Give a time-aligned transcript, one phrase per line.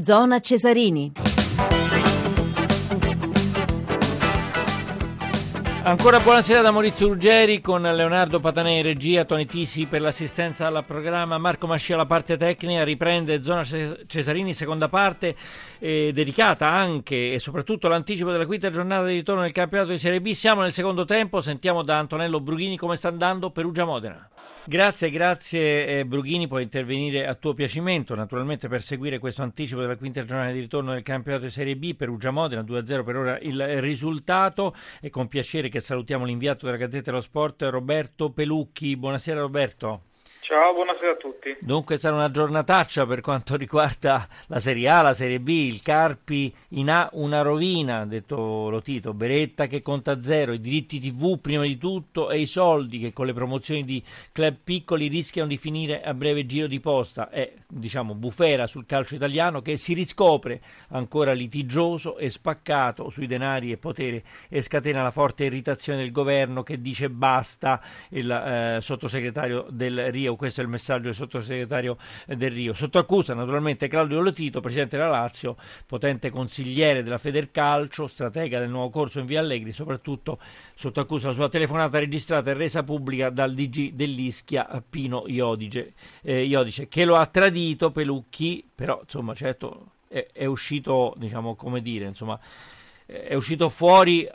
[0.00, 1.12] Zona Cesarini.
[5.82, 10.84] Ancora buonasera da Maurizio Ruggeri con Leonardo Patanè in regia, Toni Tisi per l'assistenza al
[10.84, 15.34] programma, Marco Mascia la parte tecnica, riprende Zona Cesarini seconda parte
[15.78, 20.20] eh, dedicata anche e soprattutto all'anticipo della quinta giornata di ritorno del campionato di Serie
[20.20, 20.30] B.
[20.32, 24.28] Siamo nel secondo tempo, sentiamo da Antonello Brughini come sta andando Perugia Modena.
[24.68, 29.96] Grazie, grazie eh, Brughini, puoi intervenire a tuo piacimento, naturalmente per seguire questo anticipo della
[29.96, 33.80] quinta giornata di ritorno del campionato di Serie B, Perugia Modena 2-0 per ora il
[33.80, 38.94] risultato e con piacere che salutiamo l'inviato della Gazzetta dello Sport Roberto Pelucchi.
[38.98, 40.02] Buonasera Roberto.
[40.48, 41.54] Ciao, buonasera a tutti.
[41.60, 46.50] Dunque sarà una giornataccia per quanto riguarda la Serie A, la Serie B, il Carpi
[46.70, 51.38] in A una rovina, ha detto lo Tito, Beretta che conta zero, i diritti TV
[51.38, 54.02] prima di tutto e i soldi che con le promozioni di
[54.32, 57.28] club piccoli rischiano di finire a breve giro di posta.
[57.28, 60.62] È diciamo bufera sul calcio italiano che si riscopre
[60.92, 66.62] ancora litigioso e spaccato sui denari e potere e scatena la forte irritazione del governo
[66.62, 72.50] che dice basta il eh, sottosegretario del Rio questo è il messaggio del sottosegretario Del
[72.50, 72.72] Rio.
[72.72, 78.88] Sotto accusa naturalmente Claudio Lotito, presidente della Lazio, potente consigliere della Federcalcio, stratega del nuovo
[78.88, 80.38] corso in Via Allegri, soprattutto
[80.74, 86.44] sotto accusa la sua telefonata registrata e resa pubblica dal DG dell'Ischia Pino Iodice, eh,
[86.44, 92.06] Iodice che lo ha tradito Pelucchi, però insomma certo è, è uscito, diciamo come dire,
[92.06, 92.38] insomma
[93.04, 94.28] è uscito fuori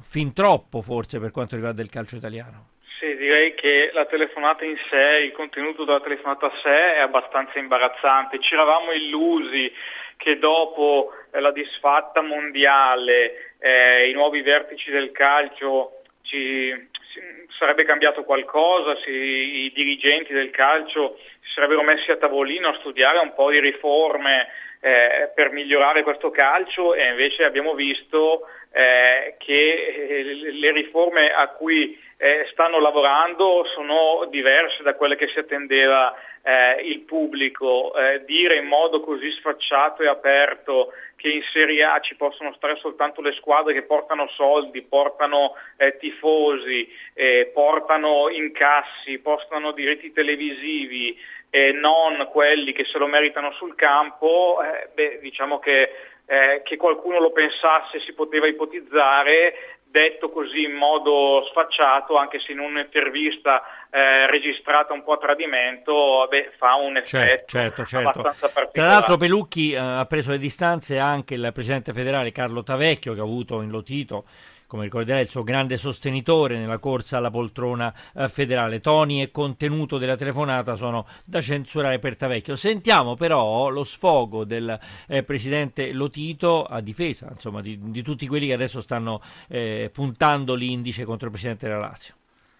[0.00, 2.74] fin troppo forse per quanto riguarda il calcio italiano.
[2.98, 7.58] Sì, direi che la telefonata in sé, il contenuto della telefonata a sé è abbastanza
[7.58, 8.40] imbarazzante.
[8.40, 9.70] Ci eravamo illusi
[10.16, 16.72] che dopo eh, la disfatta mondiale, eh, i nuovi vertici del calcio, ci,
[17.12, 17.20] ci,
[17.58, 23.18] sarebbe cambiato qualcosa, si, i dirigenti del calcio si sarebbero messi a tavolino a studiare
[23.18, 24.48] un po' di riforme
[24.80, 31.48] eh, per migliorare questo calcio e invece abbiamo visto eh, che eh, le riforme a
[31.48, 37.94] cui eh, stanno lavorando sono diverse da quelle che si attendeva eh, il pubblico.
[37.94, 42.76] Eh, dire in modo così sfacciato e aperto che in Serie A ci possono stare
[42.76, 51.18] soltanto le squadre che portano soldi, portano eh, tifosi, eh, portano incassi, portano diritti televisivi
[51.50, 55.90] e non quelli che se lo meritano sul campo, eh, beh, diciamo che
[56.26, 62.52] eh, che qualcuno lo pensasse si poteva ipotizzare, detto così in modo sfacciato, anche se
[62.52, 68.08] in un'intervista eh, registrata un po' a tradimento, beh, fa un effetto certo, certo, certo.
[68.08, 68.72] abbastanza particolare.
[68.72, 73.20] Tra l'altro Pelucchi eh, ha preso le distanze anche il presidente federale Carlo Tavecchio, che
[73.20, 74.24] ha avuto in Lotito
[74.66, 78.80] come ricorderai, il suo grande sostenitore nella corsa alla poltrona eh, federale.
[78.80, 82.56] Toni e contenuto della telefonata sono da censurare per Tavecchio.
[82.56, 88.46] Sentiamo però lo sfogo del eh, presidente Lotito a difesa insomma, di, di, tutti quelli
[88.46, 92.14] che adesso stanno eh, puntando l'indice contro il presidente della Lazio.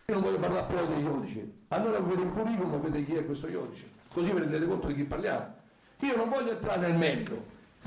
[0.06, 3.26] Io non voglio parlare poi dei giudici, allora vedete il curriculum e vedete chi è
[3.26, 5.54] questo giudice, così vi rendete conto di chi parliamo.
[6.00, 7.44] Io non voglio entrare nel merito,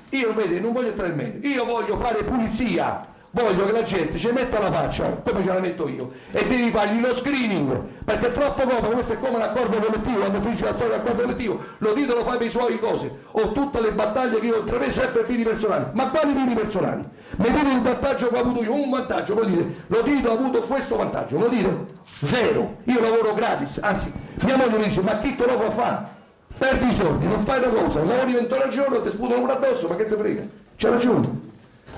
[0.09, 4.17] io vede, non voglio entrare nel merito, io voglio fare pulizia voglio che la gente
[4.17, 8.27] ci metta la faccia come ce la metto io e devi fargli lo screening perché
[8.27, 11.93] è troppo comodo questo è come l'accordo collettivo quando finisce la storia dell'accordo collettivo lo
[11.93, 15.01] dito lo fai per i suoi cose ho tutte le battaglie che io ho intrapreso
[15.01, 17.03] sempre fini personali ma quali fini personali?
[17.35, 20.33] mi dite un vantaggio che ho avuto io un vantaggio vuol dire lo dito ha
[20.33, 21.85] avuto questo vantaggio lo dite?
[22.23, 26.17] zero io lavoro gratis anzi mia moglie mi dice ma chi te lo fa fare?
[26.57, 29.53] perdi i soldi non fai una cosa lavori 20 ore al giorno ti sputano pure
[29.53, 30.41] addosso ma che te frega?
[30.75, 31.48] c'è ragione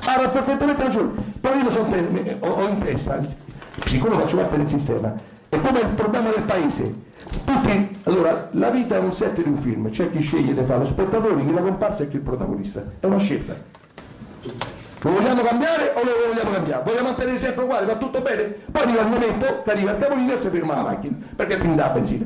[0.06, 3.19] ha perfettamente ragione, però io so, ho, ho in testa,
[3.85, 5.13] siccome faccio parte del sistema,
[5.50, 6.94] e come è il problema del paese,
[7.45, 10.79] tutti, allora, la vita è un set di un film, c'è chi sceglie di fare
[10.79, 13.56] lo spettatore, chi la comparsa e chi il protagonista, è una scelta.
[15.03, 16.84] Lo vogliamo cambiare o lo vogliamo cambiare?
[16.84, 18.44] Vogliamo mantenere sempre uguale, va tutto bene?
[18.72, 21.59] Poi arriva il momento che arriva il tavolino e si ferma la macchina, perché è
[21.59, 22.25] finita la benzina.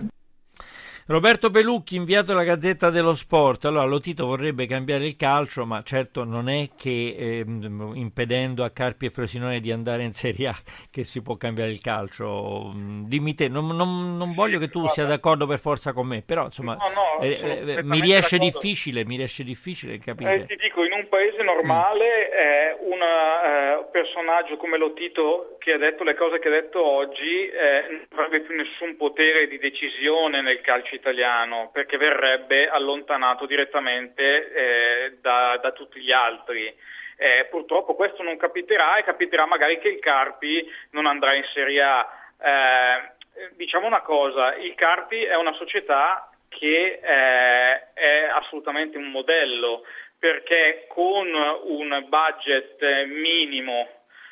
[1.07, 3.65] Roberto Pelucchi, inviato alla Gazzetta dello Sport.
[3.65, 9.05] Allora, Lotito vorrebbe cambiare il calcio, ma certo non è che eh, impedendo a Carpi
[9.05, 10.55] e Frosinone di andare in Serie A
[10.89, 12.73] che si può cambiare il calcio.
[12.73, 14.93] Dimmi te, non, non, non voglio che tu Guarda.
[14.93, 19.15] sia d'accordo per forza con me, però insomma no, no, eh, eh, mi riesce mi
[19.17, 20.33] riesce difficile capire.
[20.33, 22.91] Eh, ti dico, in un paese normale mm.
[22.91, 28.07] un eh, personaggio come Lotito che ha detto le cose che ha detto oggi eh,
[28.09, 35.17] non avrebbe più nessun potere di decisione nel calcio italiano perché verrebbe allontanato direttamente eh,
[35.21, 36.73] da, da, tutti gli altri.
[37.17, 41.81] Eh, purtroppo questo non capiterà e capiterà magari che il Carpi non andrà in Serie
[41.81, 42.07] A.
[42.41, 49.83] Eh, diciamo una cosa, il Carpi è una società che eh, è assolutamente un modello
[50.17, 53.87] perché con un budget minimo,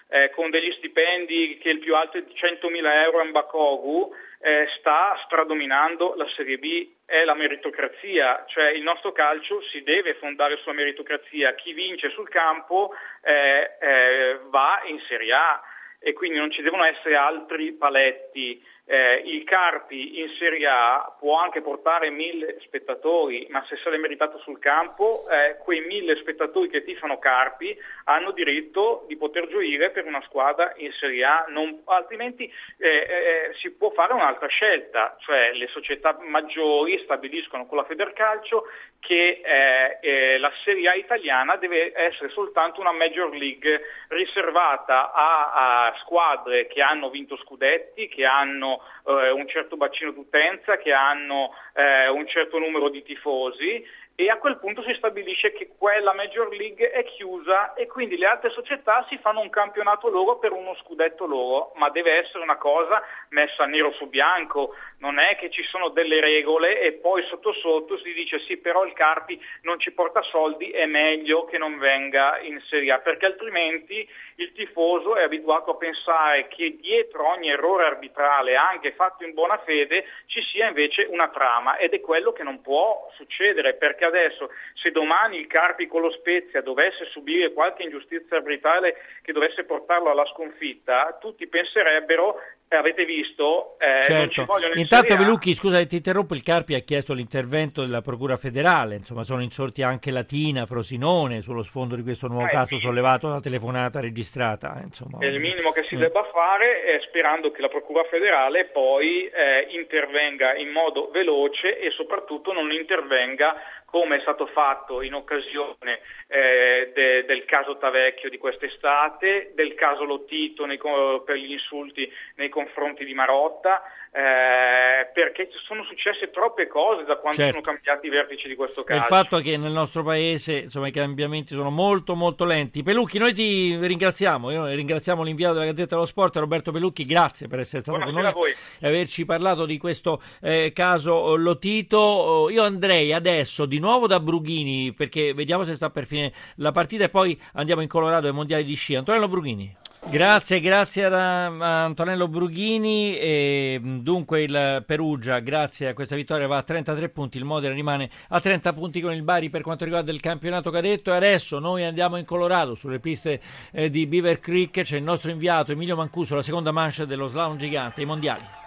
[0.10, 4.12] eh, con degli stipendi che il più alto è di 100.000 euro in Bakogu,
[4.44, 10.16] eh, sta stradominando la Serie B è la meritocrazia, cioè il nostro calcio si deve
[10.16, 12.92] fondare sulla meritocrazia, chi vince sul campo
[13.22, 15.62] eh, eh, va in Serie A
[15.98, 21.40] e quindi non ci devono essere altri paletti eh, il Carpi in Serie A può
[21.40, 26.84] anche portare mille spettatori, ma se l'è meritato sul campo, eh, quei mille spettatori che
[26.84, 32.52] tifano Carpi hanno diritto di poter gioire per una squadra in Serie A, non, altrimenti
[32.78, 38.66] eh, eh si può fare un'altra scelta, cioè le società maggiori stabiliscono con la Federcalcio
[39.00, 45.88] che eh, eh, la Serie A italiana deve essere soltanto una Major League riservata a,
[45.88, 48.73] a squadre che hanno vinto scudetti, che hanno
[49.08, 53.86] eh, un certo bacino d'utenza, che hanno eh, un certo numero di tifosi
[54.16, 58.28] e a quel punto si stabilisce che quella Major League è chiusa e quindi le
[58.28, 62.58] altre società si fanno un campionato loro per uno scudetto loro, ma deve essere una
[62.58, 67.54] cosa messa nero su bianco, non è che ci sono delle regole e poi sotto
[67.54, 71.80] sotto si dice sì però il Carpi non ci porta soldi, è meglio che non
[71.80, 77.50] venga in Serie A, perché altrimenti il tifoso è abituato a pensare che dietro ogni
[77.50, 81.78] errore arbitrale, anche fatto in buona fede, ci sia invece una trama.
[81.78, 86.02] Ed è quello che non può succedere perché perché adesso se domani il Carpi con
[86.02, 92.36] lo Spezia dovesse subire qualche ingiustizia arbitrale che dovesse portarlo alla sconfitta, tutti penserebbero
[92.74, 94.46] eh, avete visto, eh, certo.
[94.74, 99.44] Intanto Velucchi, scusa ti interrompo, il Carpi ha chiesto l'intervento della Procura federale, insomma sono
[99.44, 104.80] insorti anche Latina, Frosinone sullo sfondo di questo nuovo eh, caso sollevato da telefonata registrata.
[104.84, 105.20] Insomma.
[105.20, 105.98] È il minimo che si eh.
[105.98, 111.92] debba fare eh, sperando che la Procura federale poi eh, intervenga in modo veloce e
[111.92, 113.56] soprattutto non intervenga
[113.94, 120.04] come è stato fatto in occasione eh, de, del caso Tavecchio di quest'estate, del caso
[120.04, 120.80] Lottito nei,
[121.24, 127.38] per gli insulti nei confronti di Marotta, eh, perché sono successe troppe cose da quando
[127.38, 127.54] certo.
[127.54, 129.00] sono cambiati i vertici di questo caso.
[129.00, 132.82] Il fatto è che nel nostro paese insomma, i cambiamenti sono molto molto lenti.
[132.82, 137.60] Pelucchi, noi ti ringraziamo, noi ringraziamo l'inviato della Gazzetta dello Sport, Roberto Pelucchi, grazie per
[137.60, 142.50] essere stato Buonasera con noi e averci parlato di questo eh, caso Lotito.
[142.50, 147.04] Io andrei adesso di nuovo da Brughini perché vediamo se sta per finire la partita
[147.04, 148.96] e poi andiamo in Colorado ai mondiali di sci.
[148.96, 149.76] Antonello Brughini.
[150.06, 153.18] Grazie, grazie a, Antonello Brughini.
[153.18, 157.38] E, dunque il Perugia, grazie a questa vittoria, va a 33 punti.
[157.38, 161.12] Il Modena rimane a 30 punti con il Bari per quanto riguarda il campionato cadetto.
[161.12, 163.42] E adesso noi andiamo in Colorado, sulle piste
[163.72, 164.82] eh, di Beaver Creek.
[164.82, 168.63] C'è il nostro inviato Emilio Mancuso, la seconda mancia dello slalom gigante, i mondiali.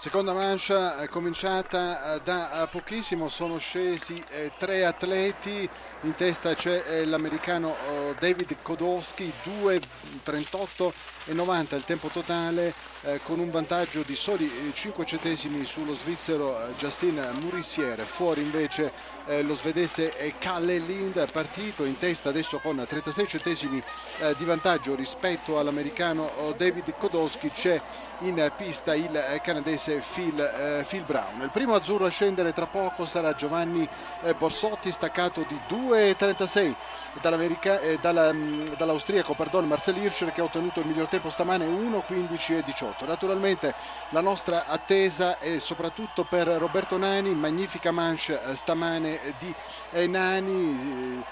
[0.00, 5.68] Seconda mancia è cominciata eh, da pochissimo, sono scesi eh, tre atleti
[6.02, 10.92] in testa c'è eh, l'americano oh, David Kodowski 2.38
[11.26, 16.58] e 90 il tempo totale eh, con un vantaggio di soli 5 centesimi sullo svizzero
[16.58, 18.04] eh, Justin Murissiere.
[18.04, 18.92] Fuori invece
[19.26, 23.82] eh, lo svedese Kalle Lind partito in testa adesso con 36 centesimi
[24.20, 27.50] eh, di vantaggio rispetto all'americano oh, David Kodowski.
[27.50, 27.80] C'è
[28.20, 31.42] in pista il eh, canadese Phil, Phil, Brown.
[31.42, 33.88] Il primo azzurro a scendere tra poco sarà Giovanni
[34.38, 36.76] Borsotti staccato di 2 Ué, 36
[37.12, 43.74] eh, mm, dall'austriaco pardon, Marcel Hirscher che ha ottenuto il miglior tempo stamane 1.15.18 naturalmente
[44.10, 49.52] la nostra attesa è soprattutto per Roberto Nani magnifica manche eh, stamane di
[49.92, 51.22] eh, Nani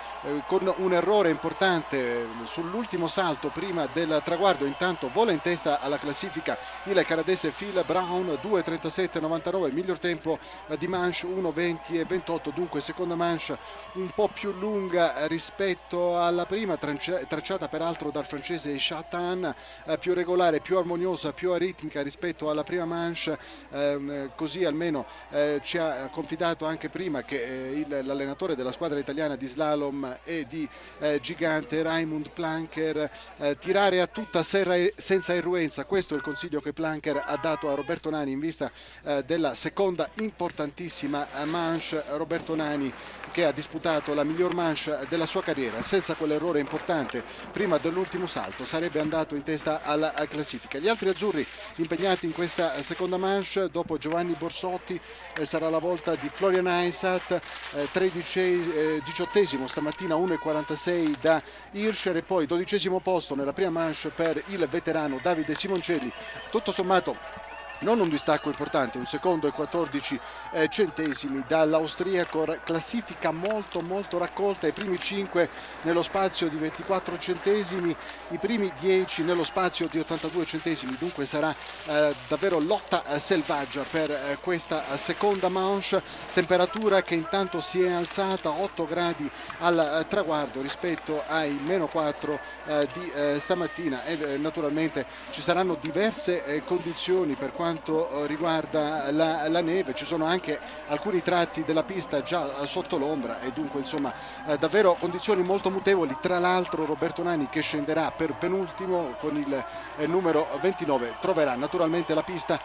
[0.49, 4.66] con un errore importante sull'ultimo salto prima del traguardo.
[4.66, 10.38] Intanto vola in testa alla classifica il canadese Phil Brown 2.37.99 miglior tempo
[10.76, 13.56] di manche 1.20.28 dunque seconda manche
[13.92, 15.67] un po' più lunga rispetto
[16.16, 22.48] alla prima tracciata peraltro dal francese Chatan eh, più regolare più armoniosa più aritmica rispetto
[22.48, 23.38] alla prima manche
[23.70, 29.46] ehm, così almeno eh, ci ha confidato anche prima che l'allenatore della squadra italiana di
[29.46, 30.68] slalom e di
[31.00, 35.84] eh, gigante Raimund Planker eh, tirare a tutta serra senza irruenza.
[35.84, 38.70] Questo è il consiglio che Planker ha dato a Roberto Nani in vista
[39.02, 42.02] eh, della seconda importantissima eh, manche.
[42.16, 42.92] Roberto Nani
[43.32, 48.64] che ha disputato la miglior manche della sua carriera senza quell'errore importante prima dell'ultimo salto
[48.64, 50.78] sarebbe andato in testa alla classifica.
[50.78, 51.44] Gli altri azzurri
[51.76, 55.00] impegnati in questa seconda manche dopo Giovanni Borsotti
[55.36, 57.40] eh, sarà la volta di Florian Einsat
[57.74, 64.10] eh, 13, eh, 18 stamattina 1,46 da Hirscher e poi dodicesimo posto nella prima manche
[64.10, 66.12] per il veterano Davide Simoncelli.
[66.50, 67.48] Tutto sommato
[67.80, 70.20] non un distacco importante, un secondo e 14
[70.50, 75.49] eh, centesimi dall'austriaco, classifica molto molto raccolta, i primi 5
[75.82, 77.94] nello spazio di 24 centesimi,
[78.30, 81.54] i primi 10 nello spazio di 82 centesimi, dunque sarà
[81.87, 87.90] eh, davvero lotta eh, selvaggia per eh, questa seconda manche, temperatura che intanto si è
[87.90, 94.04] alzata 8 gradi al eh, traguardo rispetto ai meno 4 eh, di stamattina.
[94.04, 100.06] E naturalmente ci saranno diverse condizioni per quanto quanto eh, riguarda la, la, neve, ci
[100.06, 104.10] sono anche alcuni tratti della pista già eh, sotto l'ombra e dunque insomma
[104.46, 109.64] eh, davvero condizioni molto mutevoli, tra l'altro Roberto Nani che scenderà per penultimo con il
[110.08, 112.58] numero 29 troverà naturalmente la pista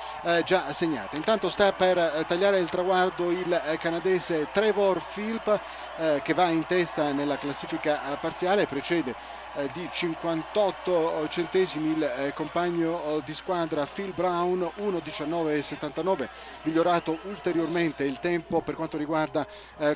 [0.45, 1.15] già segnata.
[1.15, 5.59] Intanto sta per tagliare il traguardo il canadese Trevor Philp
[6.21, 9.15] che va in testa nella classifica parziale, precede
[9.73, 16.27] di 58 centesimi il eh, compagno eh, di squadra Phil Brown 1.19.79
[16.63, 19.45] migliorato ulteriormente il tempo per quanto riguarda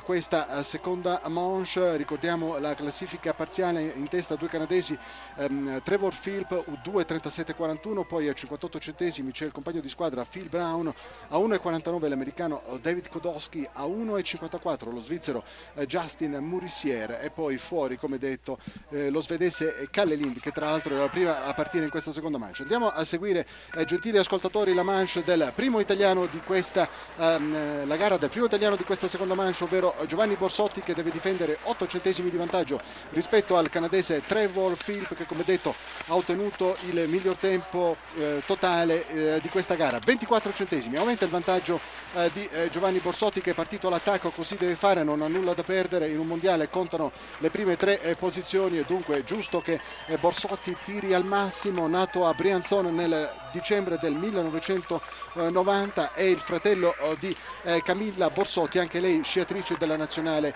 [0.04, 1.96] questa seconda manche.
[1.96, 4.96] Ricordiamo la classifica parziale in testa due canadesi
[5.36, 10.92] ehm, Trevor Philp 2.37.41 poi a 58 centesimi c'è il compagno di squadra Phil Brown
[11.28, 15.42] a 1.49 l'americano David Kodowski a 1.54 lo svizzero
[15.86, 18.58] Justin Murissier e poi fuori come detto
[18.90, 22.12] lo svedese olandese Calle Lind che tra l'altro era la prima a partire in questa
[22.12, 22.62] seconda mancia.
[22.62, 27.96] Andiamo a seguire eh, gentili ascoltatori la manche del primo italiano di questa ehm, la
[27.96, 31.86] gara del primo italiano di questa seconda mancia, ovvero Giovanni Borsotti che deve difendere 8
[31.86, 35.74] centesimi di vantaggio rispetto al canadese Trevor Philp che come detto
[36.06, 40.96] ha ottenuto il miglior tempo eh, totale eh, di questa gara, 24 centesimi.
[40.96, 41.80] Aumenta il vantaggio
[42.14, 45.54] eh, di eh, Giovanni Borsotti che è partito all'attacco, così deve fare, non ha nulla
[45.54, 49.60] da perdere in un mondiale, contano le prime tre eh, posizioni e dunque giusto giusto
[49.60, 56.40] che eh, Borsotti tiri al massimo, nato a Brianzone nel dicembre del 1990, è il
[56.40, 60.52] fratello eh, di eh, Camilla Borsotti, anche lei sciatrice della nazionale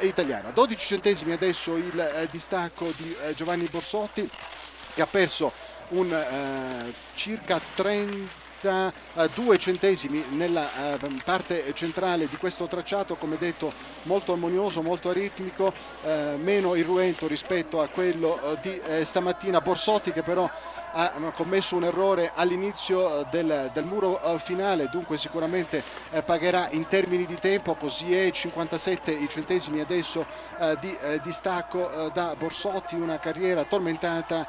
[0.00, 0.50] italiana.
[0.50, 4.28] 12 centesimi adesso il distacco di Giovanni Borsotti
[4.94, 5.52] che ha perso
[5.90, 8.43] un circa 30
[9.34, 15.74] due centesimi nella eh, parte centrale di questo tracciato, come detto molto armonioso, molto aritmico,
[16.00, 19.60] eh, meno irruento rispetto a quello eh, di stamattina.
[19.60, 20.48] Borsotti che però
[20.96, 26.68] ha commesso un errore all'inizio eh, del, del muro eh, finale, dunque sicuramente eh, pagherà
[26.70, 30.24] in termini di tempo, così è 57 i centesimi adesso
[30.80, 34.46] di distacco da Borsotti, una carriera tormentata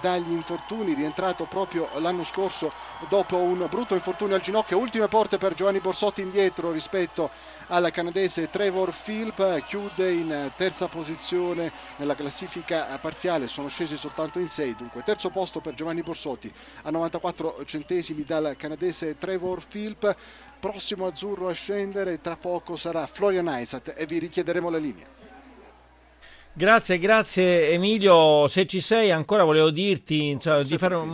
[0.00, 2.70] dagli infortuni, rientrato proprio l'anno scorso
[3.08, 7.30] dopo un brutto infortunio al ginocchio, ultime porte per Giovanni Borsotti indietro rispetto
[7.68, 14.48] al canadese Trevor Philp, chiude in terza posizione nella classifica parziale, sono scesi soltanto in
[14.48, 16.52] 6, dunque terzo posto per Giovanni Borsotti
[16.82, 20.16] a 94 centesimi dal canadese Trevor Philp,
[20.60, 25.16] prossimo azzurro a scendere tra poco sarà Florian Isat e vi richiederemo la linea.
[26.58, 28.48] Grazie, grazie Emilio.
[28.48, 31.08] Se ci sei ancora volevo dirti insomma, di fare un,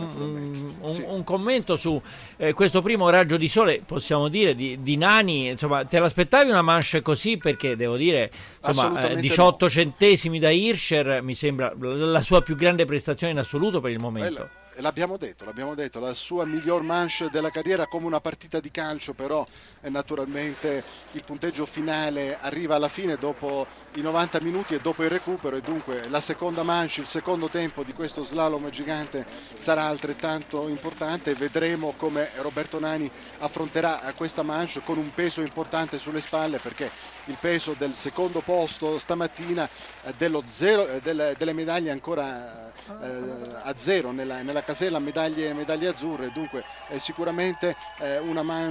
[0.79, 2.01] un, un, commento su
[2.37, 5.49] eh, questo primo raggio di sole, possiamo dire, di, di, Nani.
[5.49, 7.37] Insomma, te l'aspettavi una manche così?
[7.37, 8.31] Perché devo dire,
[8.65, 9.69] insomma, eh, 18 no.
[9.69, 14.33] centesimi da Hirscher mi sembra la sua più grande prestazione in assoluto per il momento.
[14.33, 18.71] Bella l'abbiamo detto, l'abbiamo detto, la sua miglior manche della carriera come una partita di
[18.71, 19.45] calcio, però
[19.81, 23.65] naturalmente il punteggio finale arriva alla fine dopo
[23.95, 27.83] i 90 minuti e dopo il recupero e dunque la seconda manche, il secondo tempo
[27.83, 29.25] di questo slalom gigante
[29.57, 31.33] sarà altrettanto importante.
[31.35, 36.91] Vedremo come Roberto Nani affronterà questa manche con un peso importante sulle spalle perché
[37.25, 39.67] il peso del secondo posto stamattina
[40.03, 45.53] eh, dello zero, eh, delle, delle medaglie ancora eh, a zero nella, nella casella medaglie,
[45.53, 48.63] medaglie, azzurre dunque è sicuramente eh, una manche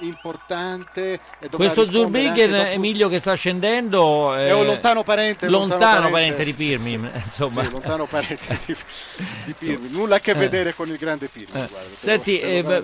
[0.00, 2.62] importante questo Zurbigen dopo...
[2.64, 7.62] Emilio che sta scendendo è un lontano parente lontano, lontano parente, di Pirmi sì, insomma.
[7.62, 8.76] Sì, lontano parente di,
[9.46, 12.40] di Pirmi nulla a che vedere con il grande Pirmi senti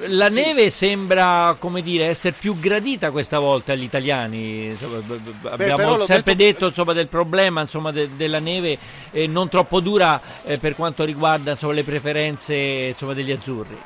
[0.07, 4.67] la neve sembra come dire essere più gradita questa volta agli italiani?
[4.69, 5.03] Insomma,
[5.51, 8.79] abbiamo sempre detto, detto insomma, del problema insomma, de, della neve
[9.11, 13.79] eh, non troppo dura eh, per quanto riguarda insomma, le preferenze insomma, degli azzurri.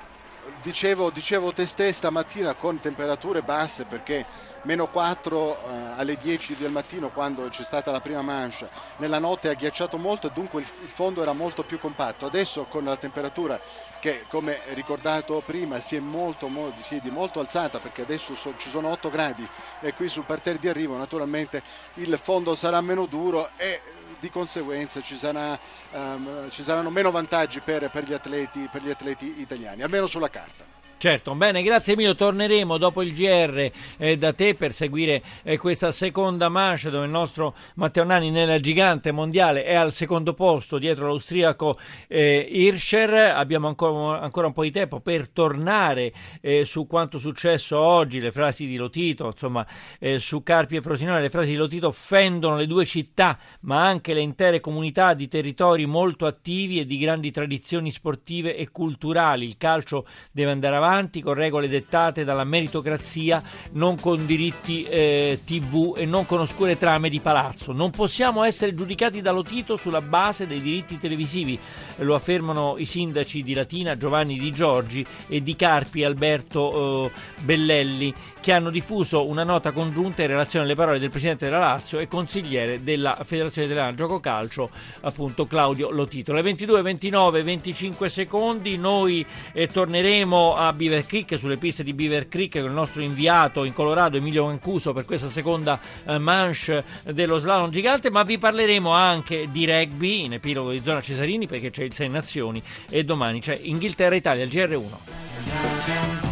[0.62, 4.24] Dicevo, dicevo te stesso stamattina con temperature basse perché
[4.62, 5.60] meno 4 eh,
[5.96, 8.68] alle 10 del mattino quando c'è stata la prima mancia,
[8.98, 12.26] nella notte ha ghiacciato molto e dunque il, il fondo era molto più compatto.
[12.26, 13.60] Adesso con la temperatura
[13.98, 18.34] che come ricordato prima si è, molto, molto, si è di molto alzata perché adesso
[18.34, 19.46] so, ci sono 8 gradi
[19.80, 21.62] e qui sul parterre di arrivo naturalmente
[21.94, 23.80] il fondo sarà meno duro e
[24.22, 25.58] di conseguenza ci, sarà,
[25.90, 30.30] um, ci saranno meno vantaggi per, per, gli atleti, per gli atleti italiani, almeno sulla
[30.30, 30.71] carta.
[31.02, 35.90] Certo, bene, grazie Emilio, torneremo dopo il GR eh, da te per seguire eh, questa
[35.90, 41.08] seconda manche dove il nostro Matteo Nani nella gigante mondiale è al secondo posto dietro
[41.08, 47.18] l'austriaco eh, Hirscher, abbiamo ancora, ancora, un po' di tempo per tornare eh, su quanto
[47.18, 49.66] successo oggi, le frasi di Lotito, insomma
[49.98, 54.14] eh, su Carpi e Frosinone, le frasi di Lotito offendono le due città ma anche
[54.14, 59.56] le intere comunità di territori molto attivi e di grandi tradizioni sportive e culturali, il
[59.58, 60.90] calcio deve andare avanti
[61.22, 67.08] con regole dettate dalla meritocrazia, non con diritti eh, TV e non con oscure trame
[67.08, 67.72] di palazzo.
[67.72, 71.58] Non possiamo essere giudicati da Lotito sulla base dei diritti televisivi,
[71.96, 78.12] lo affermano i sindaci di Latina Giovanni Di Giorgi e di Carpi Alberto eh, Bellelli,
[78.40, 82.06] che hanno diffuso una nota congiunta in relazione alle parole del presidente della Lazio e
[82.06, 84.68] consigliere della Federazione Italiana Gioco Calcio,
[85.00, 86.34] appunto Claudio Lotito.
[86.34, 92.26] Le 22, 29, 25 secondi, noi eh, torneremo a Beaver Creek, sulle piste di Beaver
[92.26, 97.38] Creek, con il nostro inviato in Colorado Emilio Mancuso per questa seconda eh, manche dello
[97.38, 101.84] slalom gigante, ma vi parleremo anche di rugby in epilogo di zona Cesarini perché c'è
[101.84, 106.31] il Sei Nazioni e domani c'è Inghilterra-Italia, il GR1.